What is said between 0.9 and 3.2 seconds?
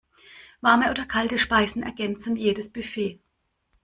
kalte Speisen ergänzen jedes Buffet.